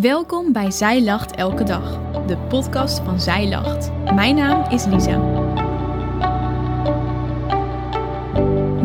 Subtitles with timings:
[0.00, 3.90] Welkom bij Zij Lacht Elke Dag, de podcast van Zij Lacht.
[4.14, 5.18] Mijn naam is Lisa.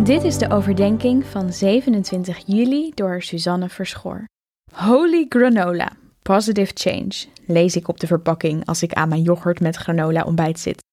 [0.03, 4.25] Dit is de overdenking van 27 juli door Suzanne Verschoor.
[4.73, 5.91] Holy granola,
[6.21, 10.59] positive change, lees ik op de verpakking als ik aan mijn yoghurt met granola ontbijt
[10.59, 10.83] zit.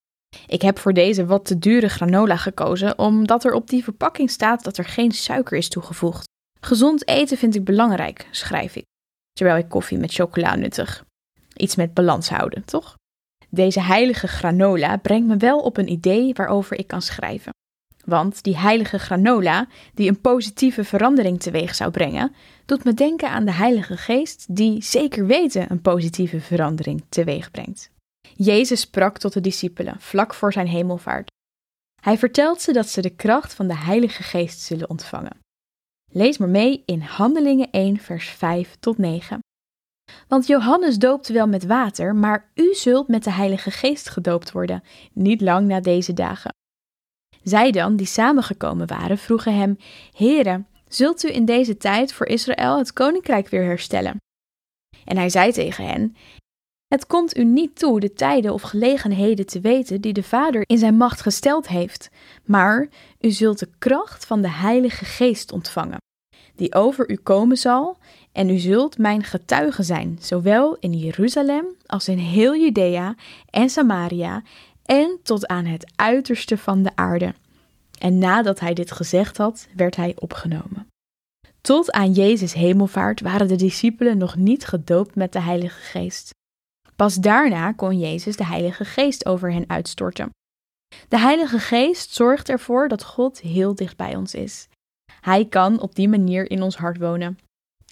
[0.47, 4.65] Ik heb voor deze wat te dure granola gekozen omdat er op die verpakking staat
[4.65, 6.25] dat er geen suiker is toegevoegd.
[6.61, 8.85] Gezond eten vind ik belangrijk, schrijf ik
[9.37, 11.05] terwijl ik koffie met chocola nuttig.
[11.57, 12.95] Iets met balans houden, toch?
[13.49, 17.53] Deze heilige granola brengt me wel op een idee waarover ik kan schrijven.
[18.05, 23.45] Want die heilige granola, die een positieve verandering teweeg zou brengen, doet me denken aan
[23.45, 27.91] de Heilige Geest, die zeker weten een positieve verandering teweeg brengt.
[28.37, 31.31] Jezus sprak tot de discipelen vlak voor zijn hemelvaart.
[32.03, 35.45] Hij vertelt ze dat ze de kracht van de Heilige Geest zullen ontvangen.
[36.13, 39.39] Lees maar mee in Handelingen 1, vers 5 tot 9.
[40.29, 44.83] Want Johannes doopte wel met water, maar u zult met de Heilige Geest gedoopt worden,
[45.13, 46.55] niet lang na deze dagen.
[47.43, 49.77] Zij dan, die samengekomen waren, vroegen hem:
[50.13, 54.17] Heere, zult u in deze tijd voor Israël het koninkrijk weer herstellen?
[55.05, 56.17] En hij zei tegen hen:
[56.89, 60.79] Het komt u niet toe de tijden of gelegenheden te weten die de Vader in
[60.79, 62.11] zijn macht gesteld heeft,
[62.45, 62.89] maar
[63.21, 65.99] u zult de kracht van de Heilige Geest ontvangen
[66.57, 67.97] die over u komen zal,
[68.33, 73.15] en u zult mijn getuige zijn, zowel in Jeruzalem als in heel Judea
[73.51, 74.43] en Samaria
[74.85, 77.35] en tot aan het uiterste van de aarde.
[77.99, 80.87] En nadat hij dit gezegd had, werd hij opgenomen.
[81.61, 86.35] Tot aan Jezus hemelvaart waren de discipelen nog niet gedoopt met de Heilige Geest.
[86.97, 90.31] Pas daarna kon Jezus de Heilige Geest over hen uitstorten.
[91.09, 94.69] De Heilige Geest zorgt ervoor dat God heel dicht bij ons is.
[95.21, 97.39] Hij kan op die manier in ons hart wonen.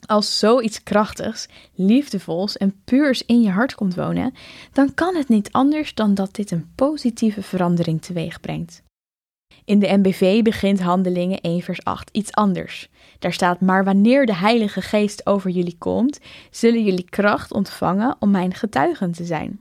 [0.07, 4.35] Als zoiets krachtigs, liefdevols en puurs in je hart komt wonen,
[4.73, 8.83] dan kan het niet anders dan dat dit een positieve verandering teweeg brengt.
[9.65, 12.89] In de MBV begint Handelingen 1 vers 8 iets anders.
[13.19, 16.19] Daar staat: Maar wanneer de Heilige Geest over jullie komt,
[16.51, 19.61] zullen jullie kracht ontvangen om mijn getuigen te zijn.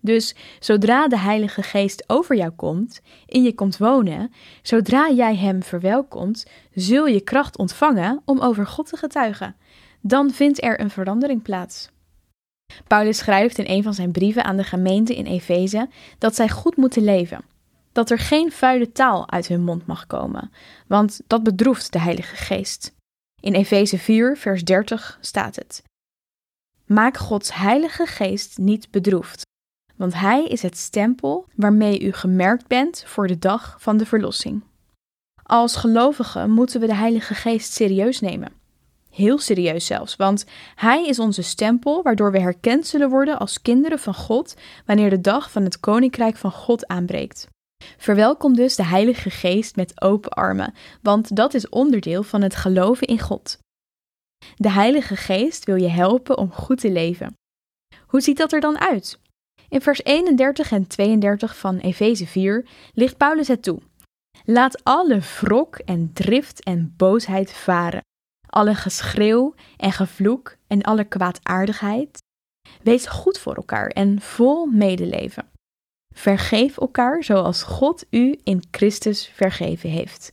[0.00, 5.62] Dus zodra de Heilige Geest over jou komt, in je komt wonen, zodra jij Hem
[5.62, 9.56] verwelkomt, zul je kracht ontvangen om over God te getuigen.
[10.00, 11.90] Dan vindt er een verandering plaats.
[12.86, 16.76] Paulus schrijft in een van zijn brieven aan de gemeente in Efeze dat zij goed
[16.76, 17.44] moeten leven.
[17.92, 20.52] Dat er geen vuile taal uit hun mond mag komen,
[20.86, 22.94] want dat bedroeft de Heilige Geest.
[23.40, 25.82] In Efeze 4, vers 30 staat het:
[26.86, 29.42] Maak Gods Heilige Geest niet bedroefd
[30.02, 34.62] want Hij is het stempel waarmee u gemerkt bent voor de dag van de verlossing.
[35.42, 38.52] Als gelovigen moeten we de Heilige Geest serieus nemen.
[39.10, 40.44] Heel serieus zelfs, want
[40.74, 44.54] Hij is onze stempel waardoor we herkend zullen worden als kinderen van God
[44.86, 47.46] wanneer de dag van het Koninkrijk van God aanbreekt.
[47.96, 53.06] Verwelkom dus de Heilige Geest met open armen, want dat is onderdeel van het geloven
[53.06, 53.58] in God.
[54.56, 57.34] De Heilige Geest wil je helpen om goed te leven.
[58.06, 59.20] Hoe ziet dat er dan uit?
[59.68, 63.80] In vers 31 en 32 van Efeze 4 ligt Paulus het toe.
[64.44, 68.04] Laat alle wrok en drift en boosheid varen,
[68.46, 72.22] alle geschreeuw en gevloek en alle kwaadaardigheid.
[72.82, 75.51] Wees goed voor elkaar en vol medeleven.
[76.12, 80.30] Vergeef elkaar zoals God u in Christus vergeven heeft.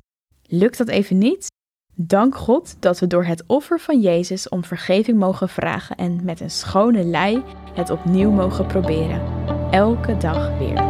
[0.48, 1.48] Lukt dat even niet?
[1.96, 6.40] Dank God dat we door het offer van Jezus om vergeving mogen vragen en met
[6.40, 9.22] een schone lei het opnieuw mogen proberen.
[9.72, 10.88] Elke dag weer.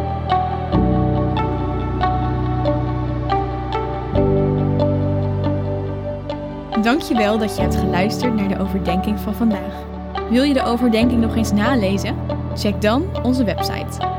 [6.81, 9.87] Dankjewel dat je hebt geluisterd naar de overdenking van vandaag.
[10.29, 12.15] Wil je de overdenking nog eens nalezen?
[12.55, 14.18] Check dan onze website.